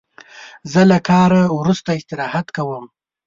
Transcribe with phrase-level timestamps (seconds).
[0.71, 2.85] زه له کاره وروسته استراحت کوم.